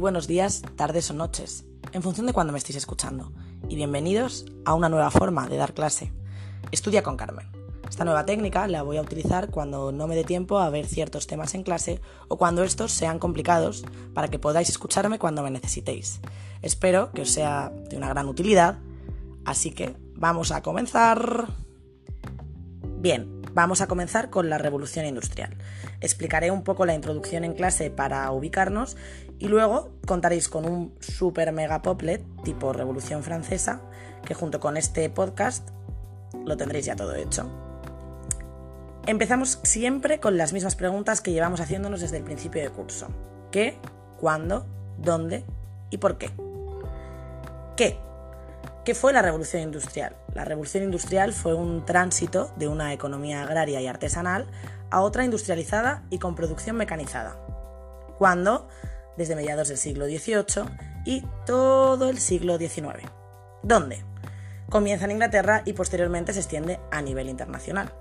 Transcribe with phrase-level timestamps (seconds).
[0.00, 3.32] buenos días, tardes o noches, en función de cuando me estéis escuchando,
[3.68, 6.10] y bienvenidos a una nueva forma de dar clase.
[6.72, 7.46] Estudia con Carmen.
[7.86, 11.26] Esta nueva técnica la voy a utilizar cuando no me dé tiempo a ver ciertos
[11.26, 16.20] temas en clase o cuando estos sean complicados para que podáis escucharme cuando me necesitéis.
[16.62, 18.78] Espero que os sea de una gran utilidad,
[19.44, 21.48] así que vamos a comenzar.
[23.00, 25.56] Bien, Vamos a comenzar con la revolución industrial.
[26.00, 28.96] Explicaré un poco la introducción en clase para ubicarnos
[29.38, 33.80] y luego contaréis con un super mega poplet tipo Revolución Francesa
[34.24, 35.68] que junto con este podcast
[36.44, 37.48] lo tendréis ya todo hecho.
[39.06, 43.08] Empezamos siempre con las mismas preguntas que llevamos haciéndonos desde el principio de curso.
[43.50, 43.78] ¿Qué?
[44.18, 44.66] ¿Cuándo?
[44.98, 45.44] ¿Dónde?
[45.90, 46.30] ¿Y por qué?
[47.76, 47.98] ¿Qué?
[48.90, 50.16] ¿Qué fue la revolución industrial?
[50.34, 54.48] La revolución industrial fue un tránsito de una economía agraria y artesanal
[54.90, 57.38] a otra industrializada y con producción mecanizada.
[58.18, 58.66] ¿Cuándo?
[59.16, 60.64] Desde mediados del siglo XVIII
[61.06, 63.08] y todo el siglo XIX.
[63.62, 64.04] ¿Dónde?
[64.68, 67.94] Comienza en Inglaterra y posteriormente se extiende a nivel internacional.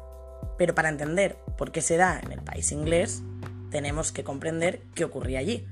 [0.58, 3.22] Pero para entender por qué se da en el país inglés,
[3.70, 5.68] tenemos que comprender qué ocurría allí.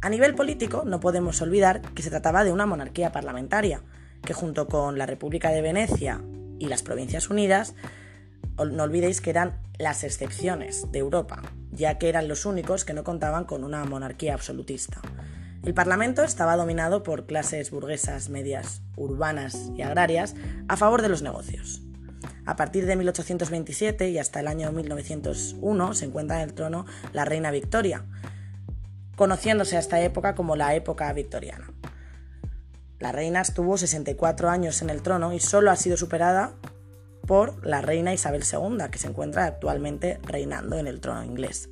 [0.00, 3.82] A nivel político, no podemos olvidar que se trataba de una monarquía parlamentaria,
[4.24, 6.22] que junto con la República de Venecia
[6.58, 7.74] y las Provincias Unidas,
[8.58, 13.04] no olvidéis que eran las excepciones de Europa, ya que eran los únicos que no
[13.04, 15.00] contaban con una monarquía absolutista.
[15.62, 20.34] El Parlamento estaba dominado por clases burguesas medias, urbanas y agrarias
[20.68, 21.82] a favor de los negocios.
[22.46, 27.24] A partir de 1827 y hasta el año 1901 se encuentra en el trono la
[27.24, 28.04] reina Victoria,
[29.16, 31.72] conociéndose a esta época como la época victoriana.
[33.00, 36.52] La reina estuvo 64 años en el trono y solo ha sido superada
[37.26, 41.70] por la reina Isabel II, que se encuentra actualmente reinando en el trono inglés.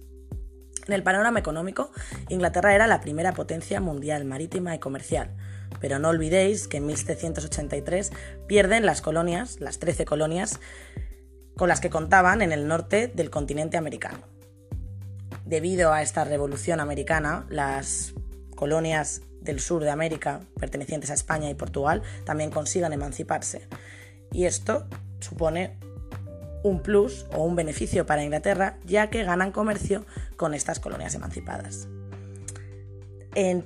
[0.87, 1.91] En el panorama económico,
[2.31, 5.37] Inglaterra era la primera potencia mundial marítima y comercial,
[5.81, 8.11] pero no olvidéis que en 1783
[8.47, 10.61] pierden las colonias, las 13 colonias,
[11.59, 14.21] con las que contaban en el norte del continente americano.
[15.45, 18.15] Debido a esta revolución americana, las
[18.55, 23.69] colonias del sur de América, pertenecientes a España y Portugal, también consigan emanciparse.
[24.33, 24.87] Y esto
[25.21, 25.79] supone
[26.63, 30.05] un plus o un beneficio para Inglaterra, ya que ganan comercio
[30.37, 31.89] con estas colonias emancipadas.
[33.35, 33.65] En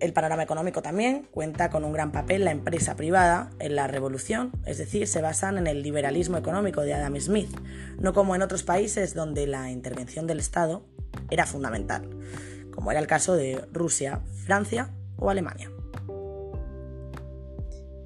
[0.00, 4.50] el panorama económico también cuenta con un gran papel la empresa privada en la revolución,
[4.64, 7.54] es decir, se basan en el liberalismo económico de Adam Smith,
[7.98, 10.86] no como en otros países donde la intervención del Estado
[11.30, 12.08] era fundamental,
[12.74, 15.70] como era el caso de Rusia, Francia o Alemania.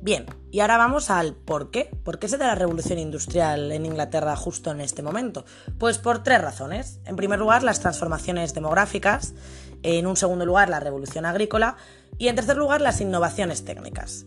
[0.05, 1.91] Bien, y ahora vamos al por qué.
[2.05, 5.47] ¿Por qué se da la revolución industrial en Inglaterra justo en este momento?
[5.79, 7.01] Pues por tres razones.
[7.07, 9.33] En primer lugar, las transformaciones demográficas.
[9.83, 11.77] En un segundo lugar, la revolución agrícola.
[12.19, 14.27] Y en tercer lugar, las innovaciones técnicas.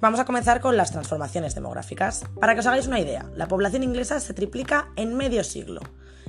[0.00, 2.24] Vamos a comenzar con las transformaciones demográficas.
[2.38, 5.80] Para que os hagáis una idea, la población inglesa se triplica en medio siglo.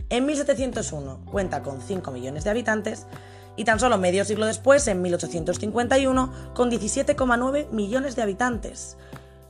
[0.10, 3.06] En 1701 cuenta con 5 millones de habitantes
[3.60, 8.96] y tan solo medio siglo después, en 1851, con 17,9 millones de habitantes.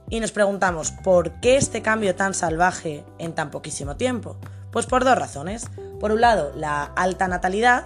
[0.09, 4.35] Y nos preguntamos, ¿por qué este cambio tan salvaje en tan poquísimo tiempo?
[4.71, 5.67] Pues por dos razones.
[5.99, 7.85] Por un lado, la alta natalidad,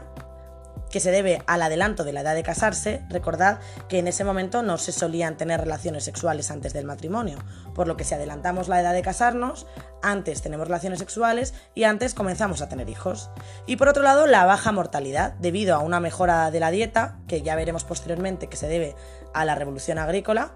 [0.94, 3.58] que se debe al adelanto de la edad de casarse, recordad
[3.90, 7.40] que en ese momento no se solían tener relaciones sexuales antes del matrimonio,
[7.74, 9.66] por lo que si adelantamos la edad de casarnos,
[10.04, 13.32] antes tenemos relaciones sexuales y antes comenzamos a tener hijos.
[13.66, 17.42] Y por otro lado, la baja mortalidad, debido a una mejora de la dieta, que
[17.42, 18.96] ya veremos posteriormente que se debe
[19.34, 20.54] a la revolución agrícola,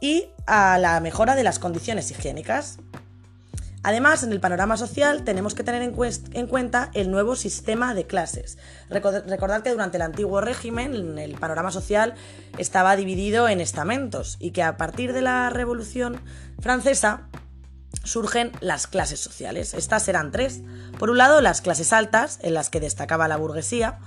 [0.00, 2.78] y a la mejora de las condiciones higiénicas.
[3.82, 8.58] Además, en el panorama social tenemos que tener en, cuenta el nuevo sistema de clases.
[8.90, 12.14] Recordad que durante el antiguo régimen el panorama social
[12.58, 16.20] estaba dividido en estamentos y que a partir de la Revolución
[16.60, 17.28] Francesa
[18.04, 19.74] surgen las clases sociales.
[19.74, 20.60] Estas eran tres.
[20.98, 23.98] Por un lado, las clases altas, en las que destacaba la burguesía,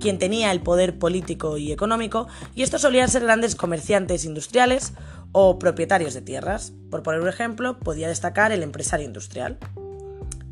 [0.00, 4.92] quien tenía el poder político y económico, y estos solían ser grandes comerciantes industriales
[5.32, 6.72] o propietarios de tierras.
[6.90, 9.58] Por poner un ejemplo, podía destacar el empresario industrial.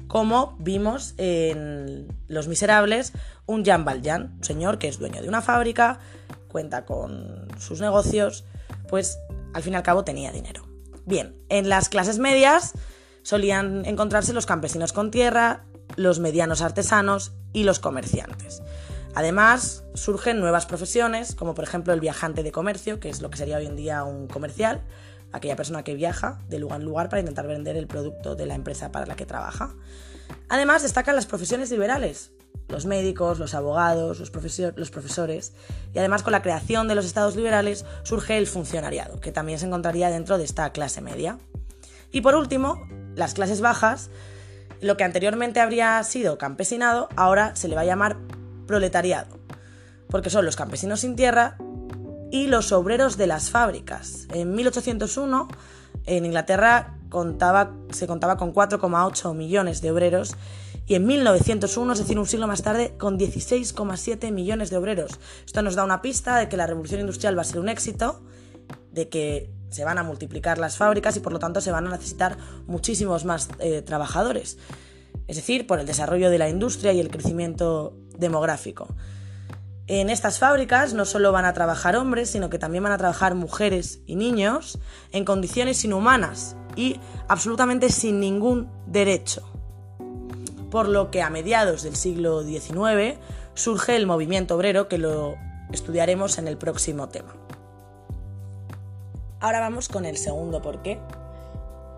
[0.08, 3.12] Como vimos en Los Miserables,
[3.46, 5.98] un Jean Valjean, un señor que es dueño de una fábrica,
[6.48, 8.44] cuenta con sus negocios,
[8.88, 9.18] pues
[9.52, 10.66] al fin y al cabo tenía dinero.
[11.04, 12.72] Bien, en las clases medias
[13.22, 15.64] solían encontrarse los campesinos con tierra,
[15.96, 18.62] los medianos artesanos y los comerciantes.
[19.16, 23.38] Además, surgen nuevas profesiones, como por ejemplo el viajante de comercio, que es lo que
[23.38, 24.82] sería hoy en día un comercial,
[25.32, 28.54] aquella persona que viaja de lugar en lugar para intentar vender el producto de la
[28.54, 29.74] empresa para la que trabaja.
[30.50, 32.32] Además, destacan las profesiones liberales,
[32.68, 34.30] los médicos, los abogados, los,
[34.76, 35.54] los, profesores,
[35.94, 39.64] y además con la creación de los estados liberales surge el funcionariado, que también se
[39.64, 41.38] encontraría dentro de esta clase media.
[42.12, 44.10] Y por último, las clases bajas,
[44.82, 48.18] lo que anteriormente habría sido campesinado, ahora se le va a llamar
[48.66, 49.38] proletariado,
[50.08, 51.56] porque son los campesinos sin tierra
[52.30, 54.26] y los obreros de las fábricas.
[54.32, 55.48] En 1801,
[56.06, 56.94] en Inglaterra
[57.90, 60.36] se contaba con 4,8 millones de obreros
[60.86, 65.18] y en 1901, es decir, un siglo más tarde, con 16,7 millones de obreros.
[65.44, 68.22] Esto nos da una pista de que la revolución industrial va a ser un éxito,
[68.92, 71.90] de que se van a multiplicar las fábricas y por lo tanto se van a
[71.90, 74.58] necesitar muchísimos más eh, trabajadores.
[75.26, 78.88] Es decir, por el desarrollo de la industria y el crecimiento demográfico.
[79.88, 83.34] En estas fábricas no solo van a trabajar hombres, sino que también van a trabajar
[83.34, 84.78] mujeres y niños
[85.12, 89.48] en condiciones inhumanas y absolutamente sin ningún derecho
[90.70, 93.18] por lo que a mediados del siglo XIX
[93.54, 95.36] surge el movimiento obrero que lo
[95.72, 97.34] estudiaremos en el próximo tema.
[99.40, 101.00] Ahora vamos con el segundo porqué.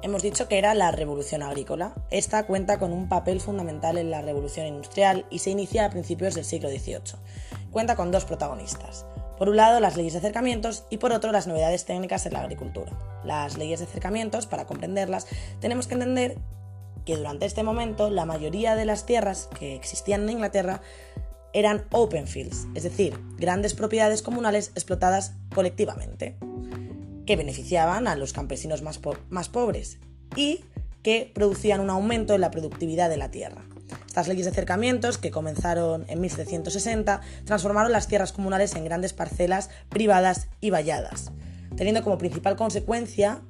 [0.00, 1.93] Hemos dicho que era la revolución agrícola.
[2.11, 6.37] Esta cuenta con un papel fundamental en la revolución industrial y se inicia a principios
[6.37, 7.19] del siglo XVIII.
[7.73, 9.06] Cuenta con dos protagonistas.
[9.39, 12.43] Por un lado, las leyes de acercamientos y por otro, las novedades técnicas en la
[12.43, 12.93] agricultura.
[13.25, 15.27] Las leyes de acercamientos, para comprenderlas,
[15.61, 16.39] tenemos que entender
[17.05, 20.81] que durante este momento la mayoría de las tierras que existían en Inglaterra
[21.53, 26.37] eran open fields, es decir, grandes propiedades comunales explotadas colectivamente,
[27.28, 29.98] que beneficiaban a los campesinos más, más pobres
[30.34, 30.64] y
[31.02, 33.66] que producían un aumento en la productividad de la tierra.
[34.06, 39.69] Estas leyes de acercamientos, que comenzaron en 1760, transformaron las tierras comunales en grandes parcelas
[39.90, 41.30] privadas y valladas,
[41.76, 43.42] teniendo como principal consecuencia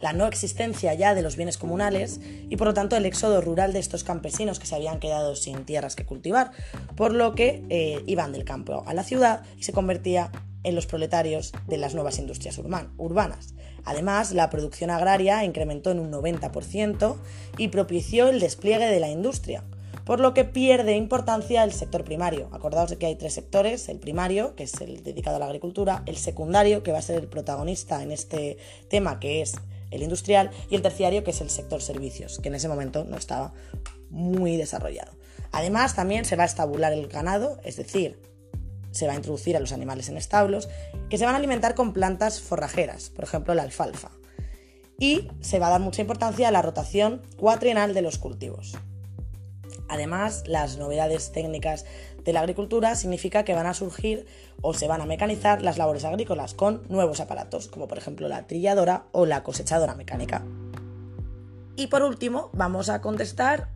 [0.00, 3.72] la no existencia ya de los bienes comunales y por lo tanto el éxodo rural
[3.72, 6.50] de estos campesinos que se habían quedado sin tierras que cultivar,
[6.96, 10.32] por lo que eh, iban del campo a la ciudad y se convertía
[10.62, 13.54] en los proletarios de las nuevas industrias urbanas.
[13.84, 17.16] Además, la producción agraria incrementó en un 90%
[17.56, 19.64] y propició el despliegue de la industria,
[20.04, 22.48] por lo que pierde importancia el sector primario.
[22.52, 26.02] Acordaos de que hay tres sectores, el primario, que es el dedicado a la agricultura,
[26.06, 28.58] el secundario, que va a ser el protagonista en este
[28.88, 29.54] tema, que es
[29.90, 33.16] el industrial, y el terciario, que es el sector servicios, que en ese momento no
[33.16, 33.52] estaba
[34.10, 35.12] muy desarrollado.
[35.52, 38.20] Además, también se va a estabular el ganado, es decir,
[38.90, 40.68] se va a introducir a los animales en establos,
[41.08, 44.10] que se van a alimentar con plantas forrajeras, por ejemplo la alfalfa.
[44.98, 48.76] Y se va a dar mucha importancia a la rotación cuatrienal de los cultivos.
[49.88, 51.84] Además, las novedades técnicas
[52.24, 54.26] de la agricultura significa que van a surgir
[54.62, 58.46] o se van a mecanizar las labores agrícolas con nuevos aparatos, como por ejemplo la
[58.46, 60.44] trilladora o la cosechadora mecánica.
[61.76, 63.68] Y por último, vamos a contestar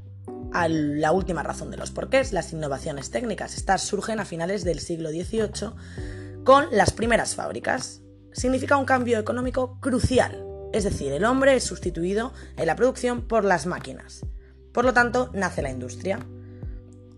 [0.54, 3.56] a la última razón de los porqués, las innovaciones técnicas.
[3.56, 8.00] Estas surgen a finales del siglo XVIII con las primeras fábricas.
[8.32, 13.44] Significa un cambio económico crucial, es decir, el hombre es sustituido en la producción por
[13.44, 14.24] las máquinas.
[14.72, 16.18] Por lo tanto, nace la industria.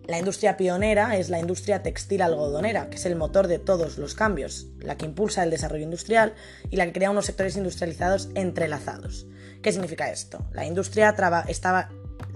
[0.06, 4.14] La industria pionera es la industria textil algodonera, que es el motor de todos los
[4.14, 6.34] cambios, la que impulsa el desarrollo industrial
[6.70, 9.26] y la que crea unos sectores industrializados entrelazados.
[9.62, 10.46] ¿Qué significa esto?
[10.52, 11.14] La industria
[11.48, 11.90] estaba,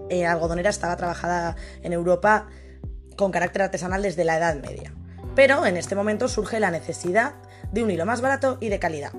[0.08, 2.48] eh, algodonera estaba trabajada en Europa
[3.16, 4.92] con carácter artesanal desde la Edad Media.
[5.34, 7.34] Pero en este momento surge la necesidad
[7.72, 9.12] de un hilo más barato y de calidad.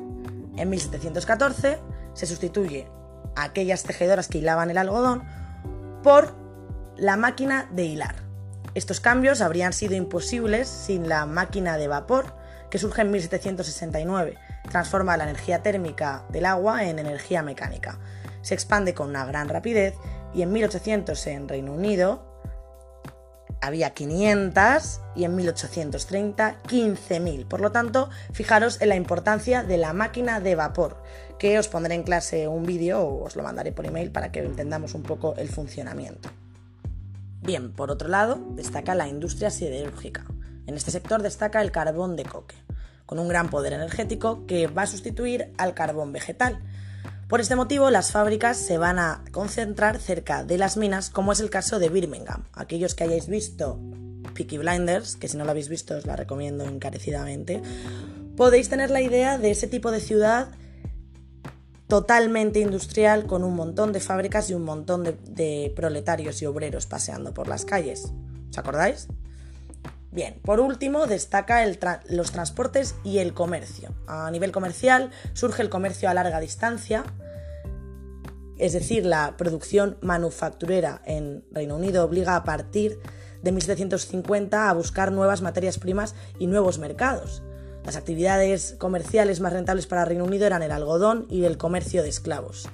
[0.58, 1.80] En 1714
[2.14, 2.88] se sustituye
[3.36, 5.24] a aquellas tejedoras que hilaban el algodón
[6.04, 6.36] por
[6.98, 8.16] la máquina de hilar.
[8.74, 12.36] Estos cambios habrían sido imposibles sin la máquina de vapor
[12.70, 14.38] que surge en 1769.
[14.70, 18.00] Transforma la energía térmica del agua en energía mecánica.
[18.42, 19.96] Se expande con una gran rapidez
[20.34, 22.32] y en 1800 en Reino Unido
[23.62, 27.48] había 500 y en 1830 15.000.
[27.48, 30.98] Por lo tanto, fijaros en la importancia de la máquina de vapor,
[31.38, 34.40] que os pondré en clase un vídeo o os lo mandaré por email para que
[34.40, 36.30] entendamos un poco el funcionamiento.
[37.42, 40.26] Bien, por otro lado, destaca la industria siderúrgica.
[40.68, 42.56] En este sector destaca el carbón de coque,
[43.06, 46.62] con un gran poder energético que va a sustituir al carbón vegetal,
[47.28, 51.40] por este motivo, las fábricas se van a concentrar cerca de las minas, como es
[51.40, 52.44] el caso de Birmingham.
[52.54, 53.80] Aquellos que hayáis visto
[54.34, 57.62] Peaky Blinders, que si no lo habéis visto os la recomiendo encarecidamente,
[58.36, 60.50] podéis tener la idea de ese tipo de ciudad
[61.88, 67.34] totalmente industrial con un montón de fábricas y un montón de, proletarios y obreros paseando
[67.34, 68.12] por las calles.
[68.50, 69.08] ¿Os acordáis?
[70.12, 71.66] Bien, por último destaca
[72.10, 73.94] los transportes y el comercio.
[74.08, 77.06] A nivel comercial surge el comercio a larga distancia,
[78.58, 83.00] es decir, la producción manufacturera en Reino Unido obliga a partir
[83.42, 87.42] de 1750 a buscar nuevas materias primas y nuevos mercados.
[87.84, 92.10] Las actividades comerciales más rentables para Reino Unido eran el algodón y el comercio de
[92.10, 92.70] esclavos.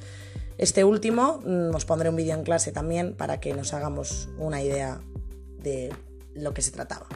[0.57, 4.61] Este último mm, os pondré un vídeo en clase también para que nos hagamos una
[4.61, 4.99] idea
[5.59, 5.93] de
[6.37, 7.07] lo que se trataba.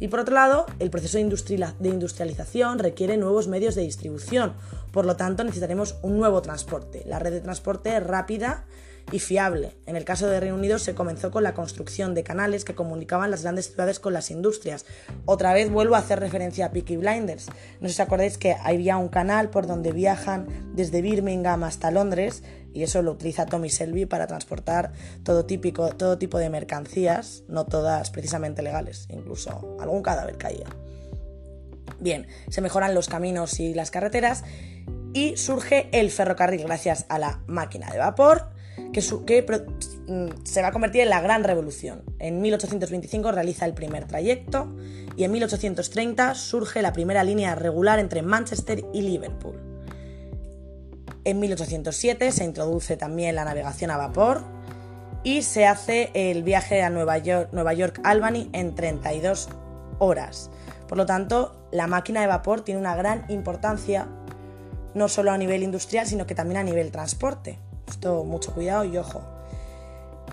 [0.00, 4.54] Y por otro lado, el proceso de industrialización requiere nuevos medios de distribución,
[4.92, 7.02] por lo tanto necesitaremos un nuevo transporte.
[7.06, 8.64] La red de transporte rápida
[9.12, 9.76] y fiable.
[9.86, 13.30] En el caso de Reino Unido se comenzó con la construcción de canales que comunicaban
[13.30, 14.86] las grandes ciudades con las industrias.
[15.24, 17.46] Otra vez vuelvo a hacer referencia a Peaky Blinders.
[17.80, 22.42] No os acordáis que había un canal por donde viajan desde Birmingham hasta Londres
[22.72, 24.92] y eso lo utiliza Tommy Selby para transportar
[25.22, 30.66] todo, típico, todo tipo de mercancías, no todas precisamente legales, incluso algún cadáver caía.
[32.00, 34.42] Bien, se mejoran los caminos y las carreteras
[35.12, 38.53] y surge el ferrocarril gracias a la máquina de vapor
[38.92, 42.02] que, mm, se va a convertir en la gran revolución.
[42.18, 44.74] En 1825 realiza el primer trayecto
[45.16, 49.60] y en 1830 surge la primera línea regular entre Manchester y Liverpool.
[51.24, 54.42] En 1807 se introduce también la navegación a vapor
[55.22, 59.48] y se hace el viaje a Nueva York, Nueva York Albany en 32
[59.98, 60.50] horas.
[60.86, 64.06] Por lo tanto, la máquina de vapor tiene una gran importancia
[64.94, 67.58] no solo a nivel industrial, sino que también a nivel transporte.
[67.94, 69.22] Esto mucho cuidado y ojo.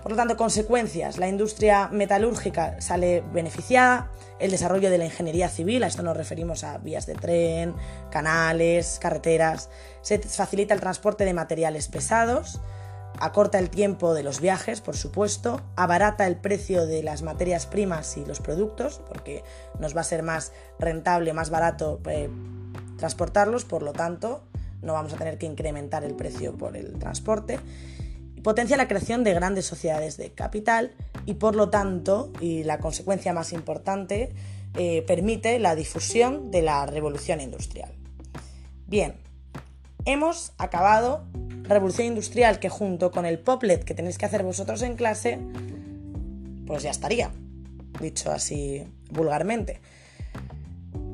[0.01, 1.19] Por lo tanto, consecuencias.
[1.19, 6.63] La industria metalúrgica sale beneficiada, el desarrollo de la ingeniería civil, a esto nos referimos
[6.63, 7.75] a vías de tren,
[8.09, 9.69] canales, carreteras,
[10.01, 12.59] se facilita el transporte de materiales pesados,
[13.19, 18.17] acorta el tiempo de los viajes, por supuesto, abarata el precio de las materias primas
[18.17, 19.43] y los productos, porque
[19.77, 22.27] nos va a ser más rentable, más barato eh,
[22.97, 24.41] transportarlos, por lo tanto,
[24.81, 27.59] no vamos a tener que incrementar el precio por el transporte.
[28.43, 30.93] Potencia la creación de grandes sociedades de capital
[31.25, 34.33] y por lo tanto, y la consecuencia más importante,
[34.75, 37.91] eh, permite la difusión de la revolución industrial.
[38.87, 39.15] Bien,
[40.05, 41.25] hemos acabado
[41.63, 45.39] revolución industrial que junto con el poplet que tenéis que hacer vosotros en clase,
[46.65, 47.31] pues ya estaría,
[47.99, 49.81] dicho así vulgarmente.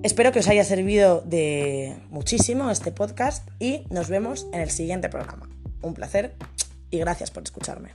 [0.08, 5.10] Espero que os haya servido de muchísimo este podcast y nos vemos en el siguiente
[5.10, 5.50] programa.
[5.82, 6.34] Un placer
[6.90, 7.90] y gracias por escucharme.